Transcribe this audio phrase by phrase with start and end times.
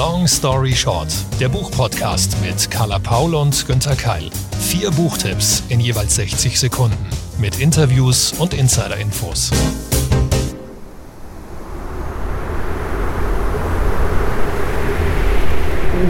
[0.00, 4.30] Long Story Short, der Buchpodcast mit Carla Paul und Günther Keil.
[4.58, 6.96] Vier Buchtipps in jeweils 60 Sekunden
[7.38, 9.50] mit Interviews und Insider-Infos.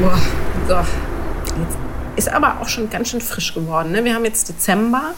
[0.01, 0.19] Boah,
[0.69, 0.75] so.
[1.61, 1.79] Jetzt
[2.15, 3.91] ist aber auch schon ganz schön frisch geworden.
[3.91, 4.05] Ne?
[4.05, 5.15] Wir haben jetzt Dezember.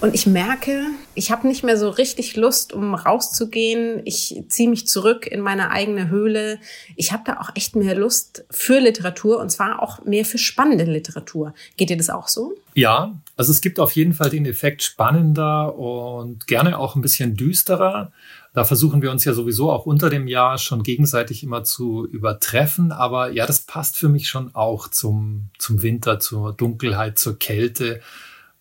[0.00, 0.82] Und ich merke,
[1.14, 4.02] ich habe nicht mehr so richtig Lust, um rauszugehen.
[4.04, 6.58] Ich ziehe mich zurück in meine eigene Höhle.
[6.96, 10.84] Ich habe da auch echt mehr Lust für Literatur und zwar auch mehr für spannende
[10.84, 11.54] Literatur.
[11.78, 12.54] Geht dir das auch so?
[12.74, 17.34] Ja, also es gibt auf jeden Fall den Effekt spannender und gerne auch ein bisschen
[17.34, 18.12] düsterer.
[18.52, 22.92] Da versuchen wir uns ja sowieso auch unter dem Jahr schon gegenseitig immer zu übertreffen.
[22.92, 28.00] Aber ja, das passt für mich schon auch zum, zum Winter, zur Dunkelheit, zur Kälte.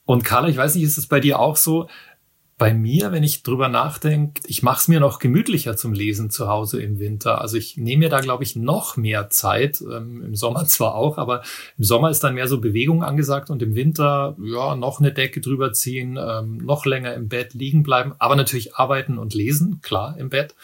[0.06, 1.88] Und Carla, ich weiß nicht, ist es bei dir auch so?
[2.58, 6.48] Bei mir, wenn ich drüber nachdenke, ich mache es mir noch gemütlicher zum Lesen zu
[6.48, 7.42] Hause im Winter.
[7.42, 9.82] Also ich nehme mir da, glaube ich, noch mehr Zeit.
[9.82, 11.42] Ähm, Im Sommer zwar auch, aber
[11.78, 15.42] im Sommer ist dann mehr so Bewegung angesagt und im Winter, ja, noch eine Decke
[15.42, 20.16] drüber ziehen, ähm, noch länger im Bett liegen bleiben, aber natürlich arbeiten und lesen, klar,
[20.18, 20.56] im Bett.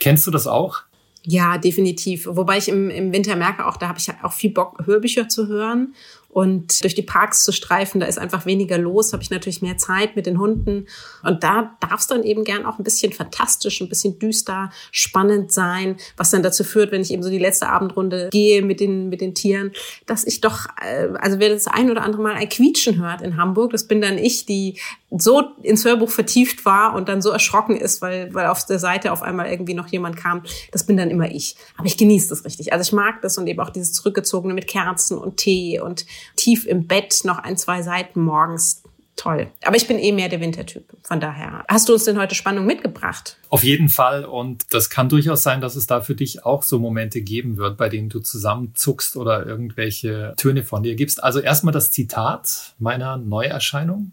[0.00, 0.80] Kennst du das auch?
[1.26, 2.26] Ja, definitiv.
[2.30, 5.46] Wobei ich im, im Winter merke, auch da habe ich auch viel Bock, Hörbücher zu
[5.48, 5.94] hören
[6.34, 9.78] und durch die Parks zu streifen, da ist einfach weniger los, habe ich natürlich mehr
[9.78, 10.86] Zeit mit den Hunden.
[11.22, 15.52] Und da darf es dann eben gern auch ein bisschen fantastisch, ein bisschen düster, spannend
[15.52, 19.10] sein, was dann dazu führt, wenn ich eben so die letzte Abendrunde gehe mit den,
[19.10, 19.70] mit den Tieren,
[20.06, 23.36] dass ich doch, äh, also wer das ein oder andere Mal ein Quietschen hört in
[23.36, 24.80] Hamburg, das bin dann ich, die
[25.16, 29.12] so ins Hörbuch vertieft war und dann so erschrocken ist, weil, weil auf der Seite
[29.12, 30.42] auf einmal irgendwie noch jemand kam.
[30.72, 31.54] Das bin dann immer ich.
[31.76, 32.72] Aber ich genieße das richtig.
[32.72, 36.04] Also ich mag das und eben auch dieses Zurückgezogene mit Kerzen und Tee und
[36.36, 38.82] tief im Bett noch ein, zwei Seiten morgens.
[39.16, 39.46] Toll.
[39.62, 40.84] Aber ich bin eh mehr der Wintertyp.
[41.02, 41.64] Von daher.
[41.68, 43.38] Hast du uns denn heute Spannung mitgebracht?
[43.48, 44.24] Auf jeden Fall.
[44.24, 47.76] Und das kann durchaus sein, dass es da für dich auch so Momente geben wird,
[47.76, 51.22] bei denen du zusammenzuckst oder irgendwelche Töne von dir gibst.
[51.22, 54.12] Also erstmal das Zitat meiner Neuerscheinung.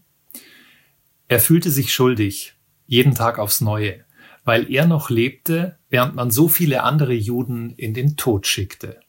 [1.27, 2.53] Er fühlte sich schuldig,
[2.85, 4.05] jeden Tag aufs Neue,
[4.43, 8.99] weil er noch lebte, während man so viele andere Juden in den Tod schickte.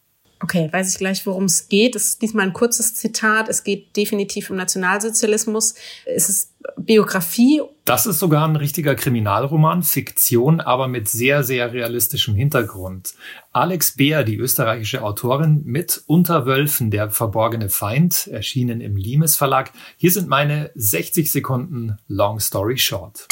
[0.43, 1.95] Okay, weiß ich gleich, worum es geht.
[1.95, 3.49] Es ist diesmal ein kurzes Zitat.
[3.49, 5.77] Es geht definitiv um Nationalsozialismus.
[6.05, 7.63] Es ist Biografie.
[7.85, 13.15] Das ist sogar ein richtiger Kriminalroman, Fiktion, aber mit sehr, sehr realistischem Hintergrund.
[13.53, 19.73] Alex Beer, die österreichische Autorin, mit Unter Wölfen, der verborgene Feind, erschienen im Limes Verlag.
[19.97, 23.29] Hier sind meine 60 Sekunden Long Story Short.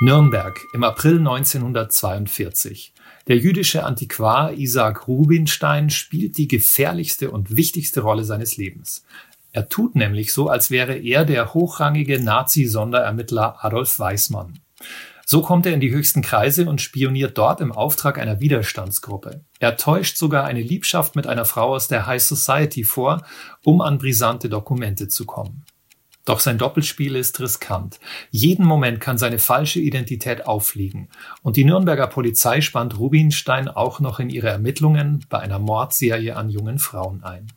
[0.00, 2.93] Nürnberg im April 1942.
[3.26, 9.06] Der jüdische Antiquar Isaac Rubinstein spielt die gefährlichste und wichtigste Rolle seines Lebens.
[9.52, 14.58] Er tut nämlich so, als wäre er der hochrangige Nazi-Sonderermittler Adolf Weismann.
[15.24, 19.40] So kommt er in die höchsten Kreise und spioniert dort im Auftrag einer Widerstandsgruppe.
[19.58, 23.24] Er täuscht sogar eine Liebschaft mit einer Frau aus der High Society vor,
[23.64, 25.64] um an brisante Dokumente zu kommen.
[26.24, 28.00] Doch sein Doppelspiel ist riskant.
[28.30, 31.08] Jeden Moment kann seine falsche Identität auffliegen.
[31.42, 36.48] Und die Nürnberger Polizei spannt Rubinstein auch noch in ihre Ermittlungen bei einer Mordserie an
[36.48, 37.48] jungen Frauen ein.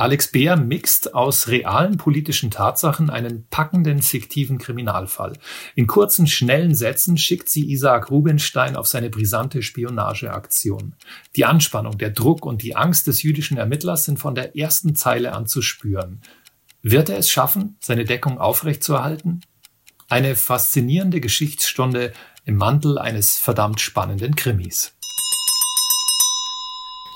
[0.00, 5.34] Alex Beer mixt aus realen politischen Tatsachen einen packenden fiktiven Kriminalfall.
[5.74, 10.94] In kurzen, schnellen Sätzen schickt sie Isaac Rubinstein auf seine brisante Spionageaktion.
[11.36, 15.34] Die Anspannung, der Druck und die Angst des jüdischen Ermittlers sind von der ersten Zeile
[15.34, 16.22] an zu spüren.
[16.82, 19.42] Wird er es schaffen, seine Deckung aufrechtzuerhalten?
[20.08, 22.12] Eine faszinierende Geschichtsstunde
[22.44, 24.92] im Mantel eines verdammt spannenden Krimis.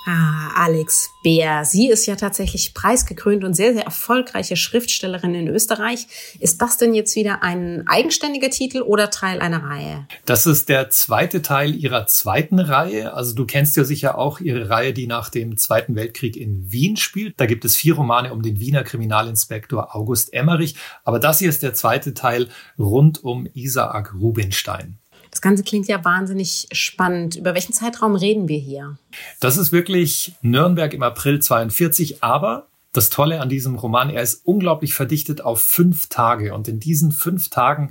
[0.07, 1.65] Ah, Alex Bär.
[1.65, 6.07] Sie ist ja tatsächlich preisgekrönt und sehr, sehr erfolgreiche Schriftstellerin in Österreich.
[6.39, 10.07] Ist das denn jetzt wieder ein eigenständiger Titel oder Teil einer Reihe?
[10.27, 13.15] Das ist der zweite Teil ihrer zweiten Reihe.
[13.15, 16.99] Also du kennst ja sicher auch ihre Reihe, die nach dem Zweiten Weltkrieg in Wien
[16.99, 17.41] spielt.
[17.41, 20.77] Da gibt es vier Romane um den Wiener Kriminalinspektor August Emmerich.
[21.05, 24.99] Aber das hier ist der zweite Teil rund um Isaac Rubinstein.
[25.35, 27.35] Das Ganze klingt ja wahnsinnig spannend.
[27.35, 28.99] Über welchen Zeitraum reden wir hier?
[29.41, 34.43] Das ist wirklich Nürnberg im April 42, aber das Tolle an diesem Roman, er ist
[34.45, 36.55] unglaublich verdichtet auf fünf Tage.
[36.55, 37.91] Und in diesen fünf Tagen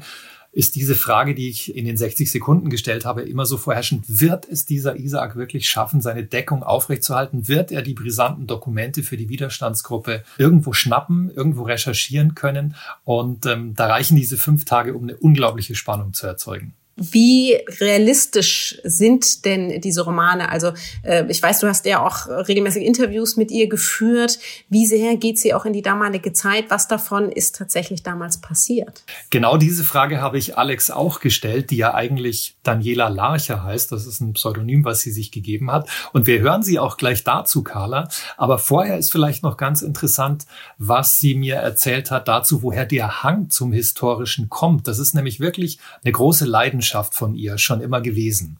[0.54, 4.06] ist diese Frage, die ich in den 60 Sekunden gestellt habe, immer so vorherrschend.
[4.08, 7.50] Wird es dieser Isaac wirklich schaffen, seine Deckung aufrechtzuerhalten?
[7.50, 12.76] Wird er die brisanten Dokumente für die Widerstandsgruppe irgendwo schnappen, irgendwo recherchieren können?
[13.04, 16.74] Und ähm, da reichen diese fünf Tage, um eine unglaubliche Spannung zu erzeugen.
[16.96, 20.50] Wie realistisch sind denn diese Romane?
[20.50, 24.38] Also äh, ich weiß, du hast ja auch regelmäßig Interviews mit ihr geführt.
[24.70, 26.66] Wie sehr geht sie auch in die damalige Zeit?
[26.70, 29.04] Was davon ist tatsächlich damals passiert?
[29.32, 33.92] Genau diese Frage habe ich Alex auch gestellt, die ja eigentlich Daniela Larcher heißt.
[33.92, 35.90] Das ist ein Pseudonym, was sie sich gegeben hat.
[36.12, 38.08] Und wir hören sie auch gleich dazu, Carla.
[38.38, 40.46] Aber vorher ist vielleicht noch ganz interessant,
[40.78, 44.88] was sie mir erzählt hat dazu, woher der Hang zum Historischen kommt.
[44.88, 48.60] Das ist nämlich wirklich eine große Leidenschaft Leidenschaft von ihr schon immer gewesen?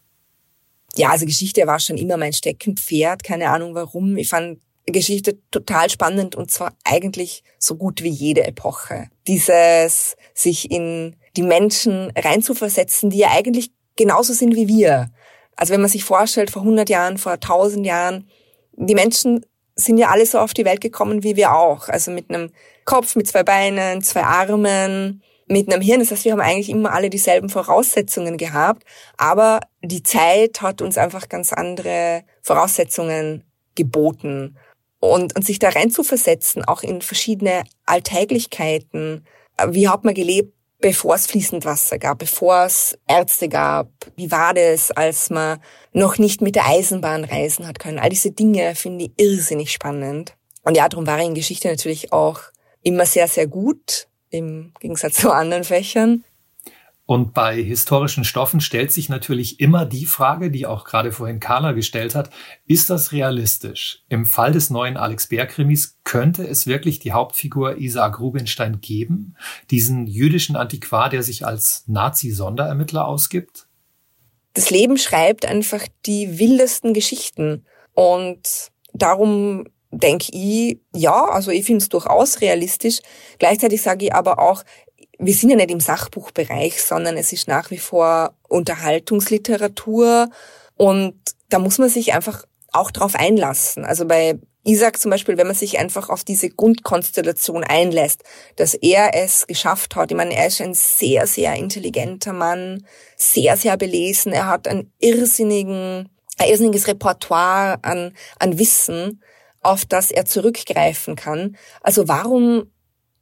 [0.96, 3.24] Ja, also Geschichte war schon immer mein Steckenpferd.
[3.24, 4.18] Keine Ahnung warum.
[4.18, 9.10] Ich fand Geschichte total spannend und zwar eigentlich so gut wie jede Epoche.
[9.28, 15.10] Dieses sich in die Menschen reinzuversetzen, die ja eigentlich genauso sind wie wir.
[15.56, 18.28] Also wenn man sich vorstellt, vor 100 Jahren, vor 1000 Jahren,
[18.74, 21.90] die Menschen sind ja alle so auf die Welt gekommen wie wir auch.
[21.90, 22.52] Also mit einem
[22.86, 26.00] Kopf, mit zwei Beinen, zwei Armen, mit einem Hirn.
[26.00, 28.84] Das heißt, wir haben eigentlich immer alle dieselben Voraussetzungen gehabt,
[29.18, 33.44] aber die Zeit hat uns einfach ganz andere Voraussetzungen
[33.76, 34.58] geboten.
[35.00, 39.26] Und, und sich da rein zu versetzen, auch in verschiedene Alltäglichkeiten.
[39.68, 43.90] Wie hat man gelebt, bevor es fließend Wasser gab, bevor es Ärzte gab?
[44.16, 45.60] Wie war das, als man
[45.92, 48.00] noch nicht mit der Eisenbahn reisen hat können?
[48.00, 50.38] All diese Dinge finde ich irrsinnig spannend.
[50.64, 52.40] Und ja, darum war ich in Geschichte natürlich auch
[52.82, 56.24] immer sehr, sehr gut im Gegensatz zu anderen Fächern.
[57.06, 61.74] Und bei historischen Stoffen stellt sich natürlich immer die Frage, die auch gerade vorhin Carla
[61.74, 62.30] gestellt hat,
[62.66, 64.04] ist das realistisch?
[64.08, 69.36] Im Fall des neuen Alex Bär Krimis könnte es wirklich die Hauptfigur Isaac Rubinstein geben,
[69.70, 73.68] diesen jüdischen Antiquar, der sich als Nazi-Sonderermittler ausgibt?
[74.54, 79.66] Das Leben schreibt einfach die wildesten Geschichten und darum
[79.98, 83.00] denke ich, ja, also ich finde es durchaus realistisch.
[83.40, 84.64] Gleichzeitig sage ich aber auch,
[85.20, 90.30] wir sind ja nicht im Sachbuchbereich, sondern es ist nach wie vor Unterhaltungsliteratur
[90.76, 91.16] und
[91.50, 93.86] da muss man sich einfach auch drauf einlassen.
[93.86, 98.24] Also bei Isaac zum Beispiel, wenn man sich einfach auf diese Grundkonstellation einlässt,
[98.56, 100.10] dass er es geschafft hat.
[100.10, 102.86] Ich meine, er ist ein sehr, sehr intelligenter Mann,
[103.18, 104.32] sehr, sehr belesen.
[104.32, 109.22] Er hat ein irrsinnigen, ein irrsinniges Repertoire an, an Wissen
[109.64, 111.58] auf das er zurückgreifen kann.
[111.82, 112.72] Also warum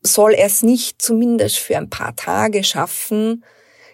[0.02, 3.46] soll er es nicht zumindest für ein paar Tage schaffen,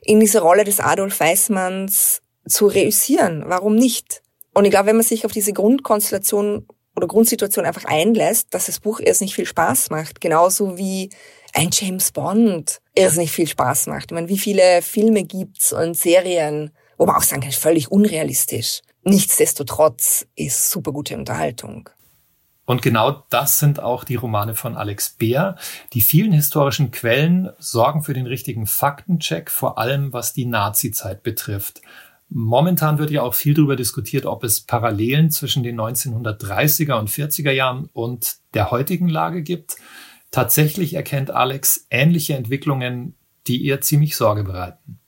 [0.02, 3.44] in dieser Rolle des Adolf Weißmanns zu reüssieren?
[3.48, 4.22] Warum nicht?
[4.54, 6.66] Und ich glaube, wenn man sich auf diese Grundkonstellation
[6.98, 10.20] oder Grundsituation einfach einlässt, dass das Buch erst nicht viel Spaß macht.
[10.20, 11.12] Genauso wie
[11.54, 14.06] ein James Bond erst nicht viel Spaß macht.
[14.06, 18.82] Ich meine, wie viele Filme gibt's und Serien, wo man auch sagen kann, völlig unrealistisch.
[19.04, 21.90] Nichtsdestotrotz ist super gute Unterhaltung.
[22.68, 25.56] Und genau das sind auch die Romane von Alex Beer.
[25.94, 31.82] Die vielen historischen Quellen sorgen für den richtigen Faktencheck, vor allem was die Nazi-Zeit betrifft.
[32.28, 37.52] Momentan wird ja auch viel darüber diskutiert, ob es Parallelen zwischen den 1930er und 40er
[37.52, 39.78] Jahren und der heutigen Lage gibt.
[40.32, 43.16] Tatsächlich erkennt Alex ähnliche Entwicklungen,
[43.48, 45.00] die ihr ziemlich Sorge bereiten.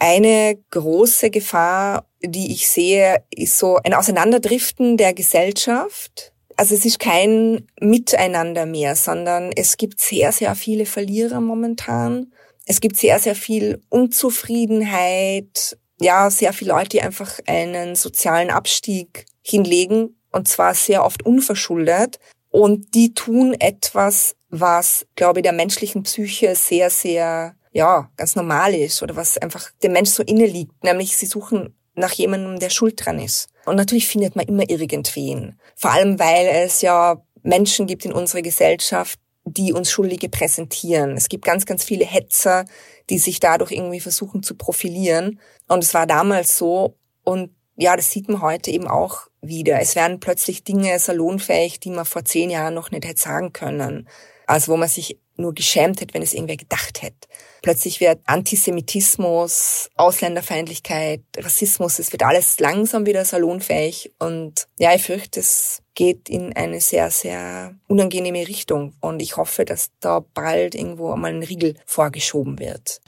[0.00, 6.29] Eine große Gefahr, die ich sehe, ist so ein Auseinanderdriften der Gesellschaft
[6.60, 12.34] also es ist kein Miteinander mehr, sondern es gibt sehr, sehr viele Verlierer momentan.
[12.66, 19.24] Es gibt sehr, sehr viel Unzufriedenheit, ja, sehr viele Leute, die einfach einen sozialen Abstieg
[19.40, 22.18] hinlegen und zwar sehr oft unverschuldet.
[22.50, 28.74] Und die tun etwas, was, glaube ich, der menschlichen Psyche sehr, sehr, ja, ganz normal
[28.74, 30.84] ist oder was einfach dem Mensch so inne liegt.
[30.84, 33.48] Nämlich sie suchen nach jemandem, der schuld dran ist.
[33.64, 35.58] Und natürlich findet man immer irgendwen.
[35.76, 41.16] Vor allem, weil es ja Menschen gibt in unserer Gesellschaft, die uns Schuldige präsentieren.
[41.16, 42.64] Es gibt ganz, ganz viele Hetzer,
[43.08, 45.40] die sich dadurch irgendwie versuchen zu profilieren.
[45.68, 46.96] Und es war damals so.
[47.24, 49.80] Und ja, das sieht man heute eben auch wieder.
[49.80, 54.08] Es werden plötzlich Dinge salonfähig, die man vor zehn Jahren noch nicht hätte sagen können.
[54.46, 57.28] Also wo man sich nur geschämt hätte, wenn es irgendwer gedacht hätte.
[57.62, 64.12] Plötzlich wird Antisemitismus, Ausländerfeindlichkeit, Rassismus, es wird alles langsam wieder salonfähig.
[64.18, 68.94] Und ja, ich fürchte, es geht in eine sehr, sehr unangenehme Richtung.
[69.00, 73.00] Und ich hoffe, dass da bald irgendwo einmal ein Riegel vorgeschoben wird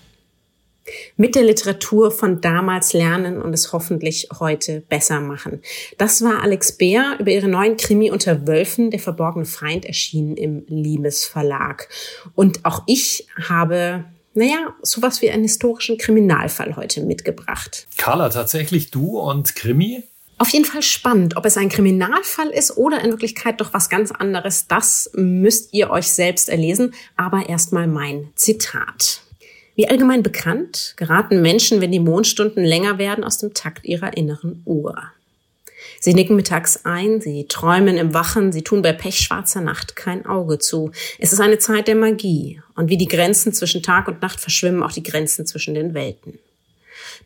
[1.16, 5.62] mit der Literatur von damals lernen und es hoffentlich heute besser machen.
[5.98, 10.64] Das war Alex Beer über ihre neuen Krimi unter Wölfen, der verborgene Feind, erschienen im
[10.66, 11.88] Limes Verlag.
[12.34, 17.86] Und auch ich habe naja, sowas wie einen historischen Kriminalfall heute mitgebracht.
[17.96, 20.04] Carla, tatsächlich du und Krimi?
[20.38, 21.36] Auf jeden Fall spannend.
[21.36, 25.90] Ob es ein Kriminalfall ist oder in Wirklichkeit doch was ganz anderes, das müsst ihr
[25.90, 26.94] euch selbst erlesen.
[27.16, 29.22] Aber erstmal mein Zitat.
[29.76, 34.62] Wie allgemein bekannt, geraten Menschen, wenn die Mondstunden länger werden, aus dem Takt ihrer inneren
[34.64, 34.96] Uhr.
[36.04, 40.58] Sie nicken mittags ein, sie träumen im Wachen, sie tun bei pechschwarzer Nacht kein Auge
[40.58, 40.90] zu.
[41.20, 44.82] Es ist eine Zeit der Magie, und wie die Grenzen zwischen Tag und Nacht verschwimmen
[44.82, 46.40] auch die Grenzen zwischen den Welten.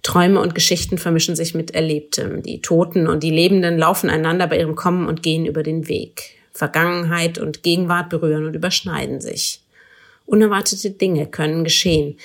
[0.03, 2.43] Träume und Geschichten vermischen sich mit Erlebtem.
[2.43, 6.35] Die Toten und die Lebenden laufen einander bei ihrem Kommen und Gehen über den Weg.
[6.53, 9.63] Vergangenheit und Gegenwart berühren und überschneiden sich.
[10.27, 12.19] Unerwartete Dinge können geschehen.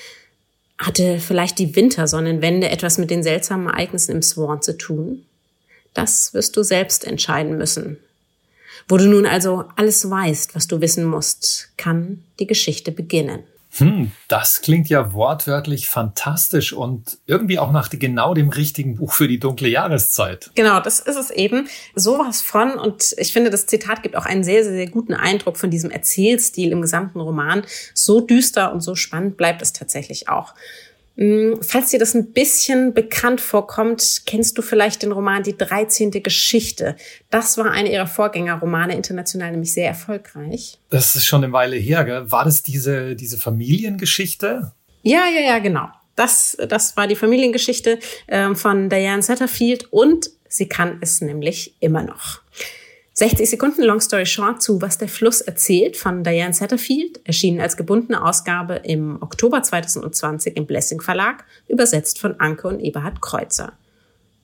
[0.76, 5.24] Hatte vielleicht die Wintersonnenwende etwas mit den seltsamen Ereignissen im Swan zu tun?
[5.94, 7.98] Das wirst du selbst entscheiden müssen.
[8.88, 13.44] Wo du nun also alles weißt, was du wissen musst, kann die Geschichte beginnen.
[13.78, 19.28] Hm, das klingt ja wortwörtlich fantastisch und irgendwie auch nach genau dem richtigen Buch für
[19.28, 20.50] die dunkle Jahreszeit.
[20.54, 21.68] Genau, das ist es eben.
[21.94, 22.72] Sowas von.
[22.72, 25.90] Und ich finde, das Zitat gibt auch einen sehr, sehr, sehr guten Eindruck von diesem
[25.90, 27.62] Erzählstil im gesamten Roman.
[27.94, 30.54] So düster und so spannend bleibt es tatsächlich auch.
[31.16, 36.10] Hm, falls dir das ein bisschen bekannt vorkommt, kennst du vielleicht den Roman Die 13.
[36.10, 36.96] Geschichte.
[37.30, 40.78] Das war einer ihrer Vorgängerromane, international nämlich sehr erfolgreich.
[40.90, 42.30] Das ist schon eine Weile her, gell?
[42.30, 44.72] War das diese, diese Familiengeschichte?
[45.02, 45.88] Ja, ja, ja, genau.
[46.16, 52.02] Das, das war die Familiengeschichte äh, von Diane Satterfield und sie kann es nämlich immer
[52.02, 52.41] noch.
[53.14, 57.76] 60 Sekunden Long Story Short zu Was der Fluss erzählt von Diane Satterfield, erschienen als
[57.76, 63.74] gebundene Ausgabe im Oktober 2020 im Blessing Verlag, übersetzt von Anke und Eberhard Kreuzer.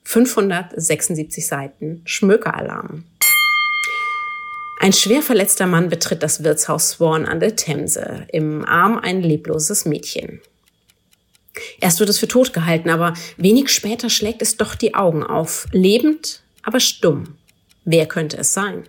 [0.03, 3.05] 576 Seiten Schmökeralarm.
[4.79, 9.85] Ein schwer verletzter Mann betritt das Wirtshaus Swan an der Themse, im Arm ein lebloses
[9.85, 10.41] Mädchen.
[11.81, 15.65] Erst wird es für tot gehalten, aber wenig später schlägt es doch die Augen auf,
[15.71, 17.38] lebend, aber stumm.
[17.91, 18.83] Wer könnte es sein?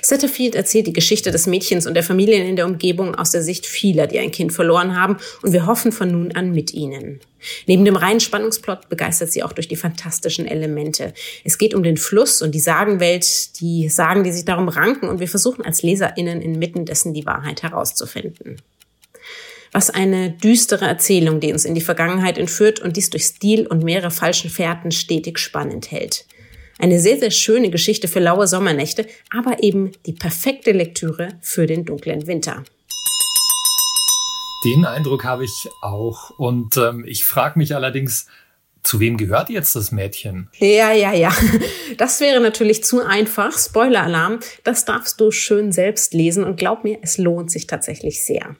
[0.00, 3.66] Satterfield erzählt die Geschichte des Mädchens und der Familien in der Umgebung aus der Sicht
[3.66, 7.20] vieler, die ein Kind verloren haben, und wir hoffen von nun an mit ihnen.
[7.66, 11.12] Neben dem reinen Spannungsplot begeistert sie auch durch die fantastischen Elemente.
[11.44, 15.20] Es geht um den Fluss und die Sagenwelt, die Sagen, die sich darum ranken, und
[15.20, 18.62] wir versuchen als LeserInnen inmitten dessen die Wahrheit herauszufinden.
[19.72, 23.84] Was eine düstere Erzählung, die uns in die Vergangenheit entführt und dies durch Stil und
[23.84, 26.24] mehrere falschen Fährten stetig spannend hält.
[26.82, 31.84] Eine sehr, sehr schöne Geschichte für laue Sommernächte, aber eben die perfekte Lektüre für den
[31.84, 32.64] dunklen Winter.
[34.64, 36.30] Den Eindruck habe ich auch.
[36.30, 38.26] Und ähm, ich frage mich allerdings,
[38.82, 40.48] zu wem gehört jetzt das Mädchen?
[40.58, 41.32] Ja, ja, ja.
[41.98, 43.56] Das wäre natürlich zu einfach.
[43.56, 44.40] Spoiler-Alarm.
[44.64, 48.56] Das darfst du schön selbst lesen und glaub mir, es lohnt sich tatsächlich sehr.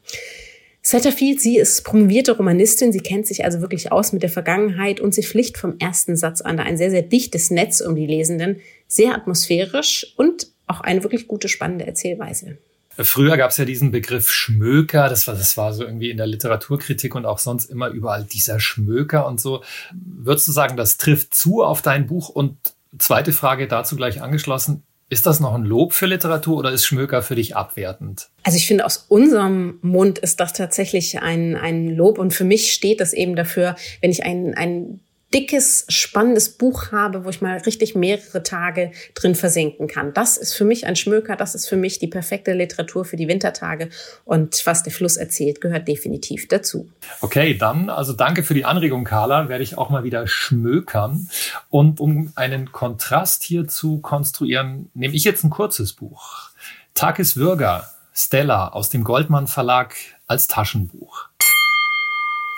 [0.85, 5.15] Satterfield, sie ist promovierte Romanistin, sie kennt sich also wirklich aus mit der Vergangenheit und
[5.15, 8.61] sie pflicht vom ersten Satz an da ein sehr, sehr dichtes Netz um die Lesenden,
[8.89, 12.59] sehr atmosphärisch und auch eine wirklich gute, spannende Erzählweise.
[12.99, 16.27] Früher gab es ja diesen Begriff Schmöker, das war, das war so irgendwie in der
[16.27, 19.63] Literaturkritik und auch sonst immer überall dieser Schmöker und so.
[19.95, 22.29] Würdest du sagen, das trifft zu auf dein Buch?
[22.29, 22.59] Und
[22.99, 27.21] zweite Frage dazu gleich angeschlossen, ist das noch ein Lob für Literatur oder ist Schmöker
[27.21, 28.31] für dich abwertend?
[28.45, 32.73] Also ich finde, aus unserem Mund ist das tatsächlich ein, ein Lob und für mich
[32.73, 35.01] steht das eben dafür, wenn ich ein, ein
[35.33, 40.13] dickes, spannendes Buch habe, wo ich mal richtig mehrere Tage drin versinken kann.
[40.13, 43.29] Das ist für mich ein Schmöker, das ist für mich die perfekte Literatur für die
[43.29, 43.89] Wintertage.
[44.25, 46.87] Und was der Fluss erzählt, gehört definitiv dazu.
[47.21, 51.29] Okay, dann, also danke für die Anregung, Carla, werde ich auch mal wieder schmökern.
[51.71, 56.51] Und um einen Kontrast hier zu konstruieren, nehme ich jetzt ein kurzes Buch.
[56.95, 59.95] Takis Würger, Stella aus dem Goldmann Verlag
[60.27, 61.29] als Taschenbuch.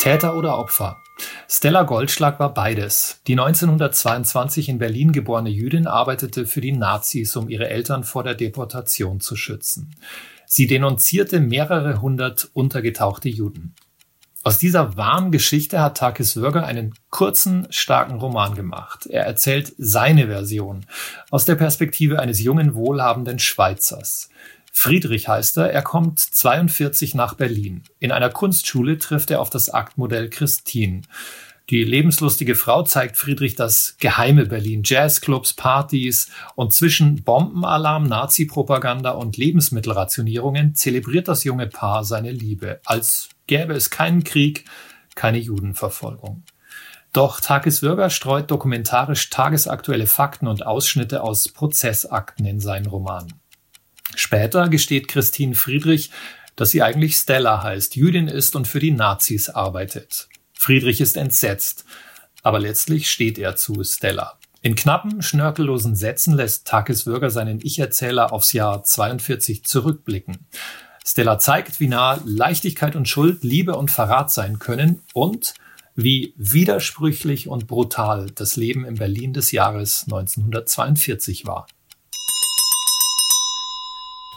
[0.00, 1.03] Täter oder Opfer?
[1.49, 3.21] Stella Goldschlag war beides.
[3.26, 8.35] Die 1922 in Berlin geborene Jüdin arbeitete für die Nazis, um ihre Eltern vor der
[8.35, 9.94] Deportation zu schützen.
[10.47, 13.75] Sie denunzierte mehrere hundert untergetauchte Juden.
[14.47, 19.06] Aus dieser wahren Geschichte hat Takis Würger einen kurzen, starken Roman gemacht.
[19.06, 20.85] Er erzählt seine Version
[21.30, 24.28] aus der Perspektive eines jungen, wohlhabenden Schweizers.
[24.76, 27.85] Friedrich heißt er, er kommt 42 nach Berlin.
[28.00, 31.02] In einer Kunstschule trifft er auf das Aktmodell Christine.
[31.71, 39.38] Die lebenslustige Frau zeigt Friedrich das geheime Berlin, Jazzclubs, Partys und zwischen Bombenalarm, Nazi-Propaganda und
[39.38, 44.66] Lebensmittelrationierungen zelebriert das junge Paar seine Liebe, als gäbe es keinen Krieg,
[45.14, 46.43] keine Judenverfolgung.
[47.14, 53.33] Doch Takis Würger streut dokumentarisch tagesaktuelle Fakten und Ausschnitte aus Prozessakten in seinen Roman.
[54.16, 56.11] Später gesteht Christine Friedrich,
[56.56, 60.28] dass sie eigentlich Stella heißt, Jüdin ist und für die Nazis arbeitet.
[60.52, 61.85] Friedrich ist entsetzt,
[62.42, 64.38] aber letztlich steht er zu Stella.
[64.62, 70.47] In knappen, schnörkellosen Sätzen lässt Takis Würger seinen Ich-Erzähler aufs Jahr 42 zurückblicken.
[71.04, 75.52] Stella zeigt, wie nah Leichtigkeit und Schuld, Liebe und Verrat sein können und
[75.94, 81.66] wie widersprüchlich und brutal das Leben in Berlin des Jahres 1942 war.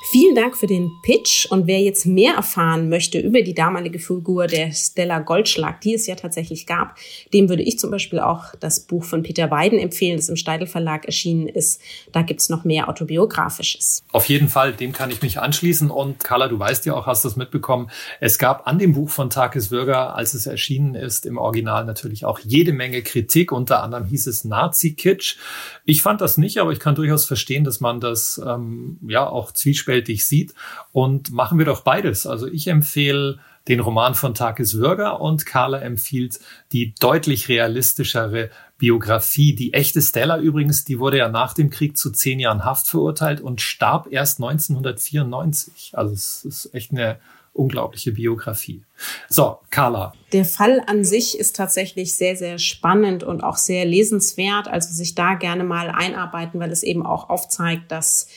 [0.10, 1.48] Vielen Dank für den Pitch.
[1.52, 6.08] Und wer jetzt mehr erfahren möchte über die damalige Figur der Stella Goldschlag, die es
[6.08, 6.96] ja tatsächlich gab,
[7.34, 10.66] dem würde ich zum Beispiel auch das Buch von Peter Weiden empfehlen, das im Steidel
[10.66, 11.82] Verlag erschienen ist.
[12.14, 14.02] Da gibt's noch mehr autobiografisches.
[14.14, 15.92] Auf jeden Fall, dem kann ich mich anschließen.
[15.92, 17.90] Und Carla, du weißt ja auch, hast das mitbekommen.
[18.22, 22.24] Es gab an dem Buch von Takis Würger, als es erschienen ist, im Original natürlich
[22.24, 23.52] auch jede Menge Kritik.
[23.52, 25.36] Unter anderem hieß es Nazi-Kitsch.
[25.84, 29.52] Ich fand das nicht, aber ich kann durchaus verstehen, dass man das ähm, ja auch
[29.52, 30.54] zwiespältig vielfältig sieht.
[30.92, 32.26] Und machen wir doch beides.
[32.26, 36.40] Also ich empfehle den Roman von Takis Würger und Carla empfiehlt
[36.72, 39.56] die deutlich realistischere Biografie.
[39.56, 43.42] Die echte Stella übrigens, die wurde ja nach dem Krieg zu zehn Jahren Haft verurteilt
[43.42, 45.92] und starb erst 1994.
[45.94, 47.20] Also es ist echt eine
[47.52, 48.84] unglaubliche Biografie.
[49.28, 50.14] So, Carla.
[50.32, 54.68] Der Fall an sich ist tatsächlich sehr, sehr spannend und auch sehr lesenswert.
[54.68, 58.30] Also sich da gerne mal einarbeiten, weil es eben auch aufzeigt, dass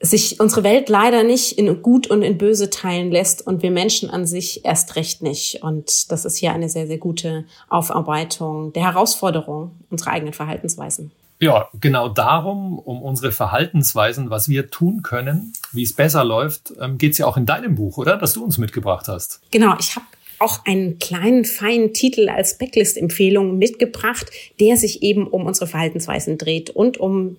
[0.00, 4.10] sich unsere Welt leider nicht in gut und in böse teilen lässt und wir Menschen
[4.10, 5.62] an sich erst recht nicht.
[5.62, 11.10] Und das ist hier eine sehr, sehr gute Aufarbeitung der Herausforderung unserer eigenen Verhaltensweisen.
[11.40, 16.98] Ja, genau darum, um unsere Verhaltensweisen, was wir tun können, wie es besser läuft, ähm,
[16.98, 18.16] geht es ja auch in deinem Buch, oder?
[18.16, 19.40] Das du uns mitgebracht hast.
[19.52, 20.06] Genau, ich habe
[20.40, 26.70] auch einen kleinen, feinen Titel als Backlist-Empfehlung mitgebracht, der sich eben um unsere Verhaltensweisen dreht
[26.70, 27.36] und um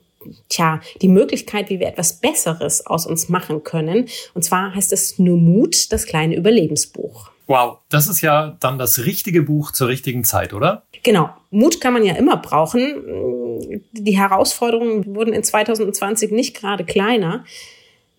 [0.50, 4.08] tja, die Möglichkeit, wie wir etwas Besseres aus uns machen können.
[4.34, 7.32] Und zwar heißt es Nur Mut, das kleine Überlebensbuch.
[7.48, 10.84] Wow, das ist ja dann das richtige Buch zur richtigen Zeit, oder?
[11.02, 11.30] Genau.
[11.50, 13.82] Mut kann man ja immer brauchen.
[13.92, 17.44] Die Herausforderungen wurden in 2020 nicht gerade kleiner.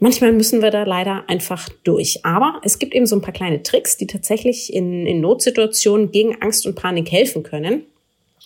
[0.01, 2.25] Manchmal müssen wir da leider einfach durch.
[2.25, 6.41] Aber es gibt eben so ein paar kleine Tricks, die tatsächlich in, in Notsituationen gegen
[6.43, 7.85] Angst und Panik helfen können.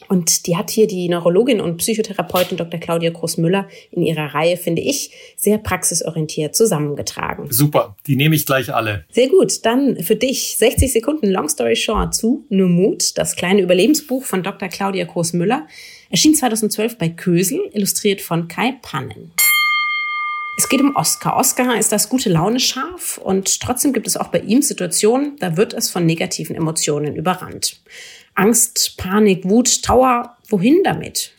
[0.09, 2.81] Und die hat hier die Neurologin und Psychotherapeutin Dr.
[2.81, 7.51] Claudia Groß-Müller in ihrer Reihe, finde ich, sehr praxisorientiert zusammengetragen.
[7.51, 9.05] Super, die nehme ich gleich alle.
[9.11, 13.63] Sehr gut, dann für dich 60 Sekunden Long Story Short zu Nur Mut, das kleine
[13.63, 14.69] Überlebensbuch von Dr.
[14.69, 15.67] Claudia Groß-Müller,
[16.11, 19.33] erschien 2012 bei Kösel, illustriert von Kai Pannen.
[20.57, 21.37] Es geht um Oscar.
[21.37, 25.57] Oscar ist das gute Laune scharf und trotzdem gibt es auch bei ihm Situationen, da
[25.57, 27.81] wird es von negativen Emotionen überrannt.
[28.35, 31.33] Angst, Panik, Wut, Trauer, wohin damit?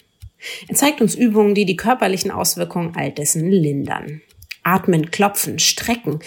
[0.67, 4.21] Er zeigt uns Übungen, die die körperlichen Auswirkungen all dessen lindern.
[4.63, 6.19] Atmen, klopfen, strecken,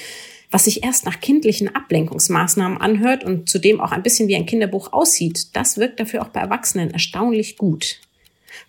[0.51, 4.95] was sich erst nach kindlichen Ablenkungsmaßnahmen anhört und zudem auch ein bisschen wie ein Kinderbuch
[4.95, 8.01] aussieht, das wirkt dafür auch bei Erwachsenen erstaunlich gut.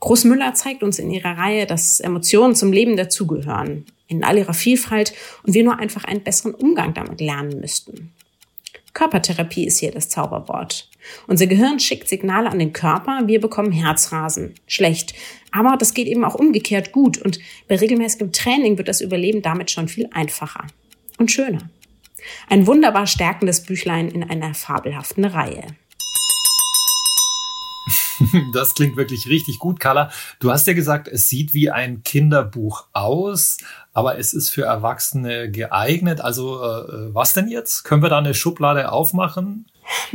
[0.02, 5.14] Großmüller zeigt uns in ihrer Reihe, dass Emotionen zum Leben dazugehören, in all ihrer Vielfalt
[5.44, 8.12] und wir nur einfach einen besseren Umgang damit lernen müssten.
[8.94, 10.90] Körpertherapie ist hier das Zauberwort.
[11.28, 14.56] Unser Gehirn schickt Signale an den Körper, wir bekommen Herzrasen.
[14.68, 15.14] Schlecht.
[15.52, 19.72] Aber das geht eben auch umgekehrt gut und bei regelmäßigem Training wird das Überleben damit
[19.72, 20.68] schon viel einfacher
[21.18, 21.70] und schöner.
[22.50, 25.68] Ein wunderbar stärkendes Büchlein in einer fabelhaften Reihe.
[28.54, 30.12] Das klingt wirklich richtig gut, Carla.
[30.40, 33.58] Du hast ja gesagt, es sieht wie ein Kinderbuch aus,
[33.94, 36.22] aber es ist für Erwachsene geeignet.
[36.22, 37.84] Also äh, was denn jetzt?
[37.84, 39.66] Können wir da eine Schublade aufmachen?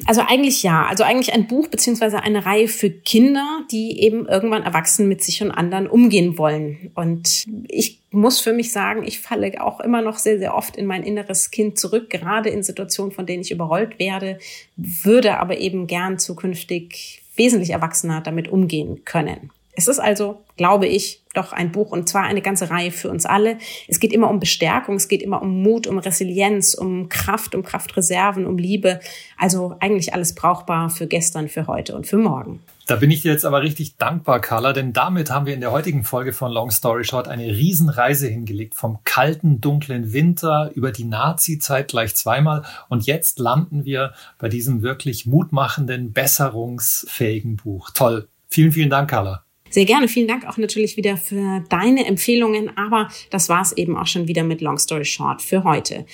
[0.06, 0.86] Also eigentlich ja.
[0.86, 5.42] Also eigentlich ein Buch beziehungsweise eine Reihe für Kinder, die eben irgendwann erwachsen mit sich
[5.42, 6.90] und anderen umgehen wollen.
[6.94, 10.86] Und ich muss für mich sagen, ich falle auch immer noch sehr, sehr oft in
[10.86, 14.38] mein inneres Kind zurück, gerade in Situationen, von denen ich überrollt werde,
[14.76, 19.50] würde aber eben gern zukünftig wesentlich erwachsener damit umgehen können.
[19.76, 23.26] Es ist also, glaube ich, doch ein Buch und zwar eine ganze Reihe für uns
[23.26, 23.58] alle.
[23.88, 27.64] Es geht immer um Bestärkung, es geht immer um Mut, um Resilienz, um Kraft, um
[27.64, 29.00] Kraftreserven, um Liebe.
[29.36, 32.60] Also eigentlich alles brauchbar für gestern, für heute und für morgen.
[32.86, 35.72] Da bin ich dir jetzt aber richtig dankbar, Carla, denn damit haben wir in der
[35.72, 38.74] heutigen Folge von Long Story Short eine Riesenreise hingelegt.
[38.74, 42.62] Vom kalten, dunklen Winter über die Nazi-Zeit gleich zweimal.
[42.90, 47.90] Und jetzt landen wir bei diesem wirklich mutmachenden, besserungsfähigen Buch.
[47.94, 48.28] Toll.
[48.50, 49.43] Vielen, vielen Dank, Carla.
[49.74, 50.06] Sehr gerne.
[50.06, 52.76] Vielen Dank auch natürlich wieder für deine Empfehlungen.
[52.76, 56.06] Aber das war es eben auch schon wieder mit Long Story Short für heute.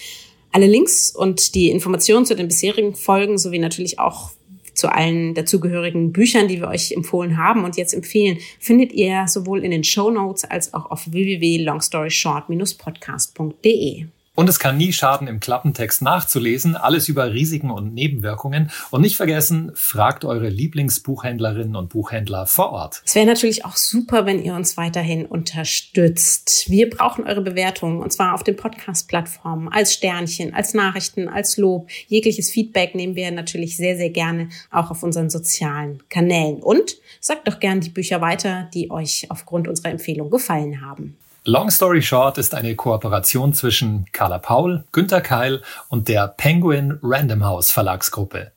[0.50, 4.30] Alle Links und die Informationen zu den bisherigen Folgen sowie natürlich auch
[4.72, 9.62] zu allen dazugehörigen Büchern, die wir euch empfohlen haben und jetzt empfehlen, findet ihr sowohl
[9.62, 14.06] in den Show Notes als auch auf www.longstoryshort-podcast.de.
[14.36, 18.70] Und es kann nie schaden, im Klappentext nachzulesen, alles über Risiken und Nebenwirkungen.
[18.90, 23.02] Und nicht vergessen, fragt eure Lieblingsbuchhändlerinnen und Buchhändler vor Ort.
[23.04, 26.70] Es wäre natürlich auch super, wenn ihr uns weiterhin unterstützt.
[26.70, 31.88] Wir brauchen eure Bewertungen und zwar auf den Podcast-Plattformen als Sternchen, als Nachrichten, als Lob.
[32.06, 36.62] Jegliches Feedback nehmen wir natürlich sehr, sehr gerne auch auf unseren sozialen Kanälen.
[36.62, 41.16] Und sagt doch gern die Bücher weiter, die euch aufgrund unserer Empfehlung gefallen haben.
[41.46, 47.42] Long Story Short ist eine Kooperation zwischen Carla Paul, Günter Keil und der Penguin Random
[47.42, 48.52] House Verlagsgruppe.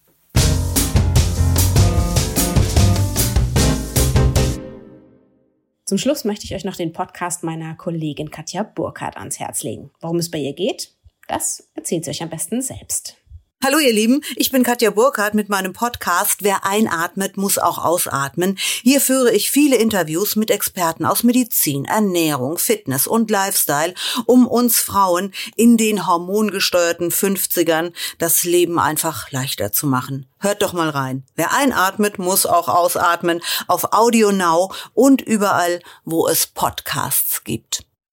[5.85, 9.91] Zum Schluss möchte ich euch noch den Podcast meiner Kollegin Katja Burkhardt ans Herz legen.
[10.01, 10.91] Worum es bei ihr geht,
[11.29, 13.22] das erzählt sie euch am besten selbst.
[13.63, 18.57] Hallo ihr Lieben, ich bin Katja Burkhardt mit meinem Podcast Wer einatmet, muss auch ausatmen.
[18.81, 23.93] Hier führe ich viele Interviews mit Experten aus Medizin, Ernährung, Fitness und Lifestyle,
[24.25, 30.25] um uns Frauen in den hormongesteuerten 50ern das Leben einfach leichter zu machen.
[30.39, 31.23] Hört doch mal rein.
[31.35, 37.85] Wer einatmet, muss auch ausatmen auf Audio Now und überall, wo es Podcasts gibt.